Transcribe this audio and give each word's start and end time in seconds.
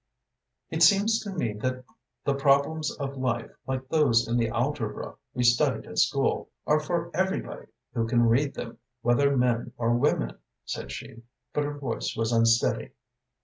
"It 0.71 0.81
seems 0.81 1.19
to 1.19 1.29
me 1.31 1.53
that 1.61 1.85
the 2.23 2.33
problems 2.33 2.89
of 2.97 3.17
life, 3.17 3.51
like 3.67 3.87
those 3.87 4.27
in 4.27 4.35
the 4.35 4.49
algebra 4.49 5.13
we 5.35 5.43
studied 5.43 5.85
at 5.85 5.99
school, 5.99 6.49
are 6.65 6.79
for 6.79 7.15
everybody 7.15 7.67
who 7.93 8.07
can 8.07 8.23
read 8.27 8.55
them, 8.55 8.79
whether 9.03 9.37
men 9.37 9.73
or 9.77 9.93
women," 9.95 10.39
said 10.65 10.91
she, 10.91 11.21
but 11.53 11.65
her 11.65 11.77
voice 11.77 12.15
was 12.15 12.31
unsteady. 12.31 12.93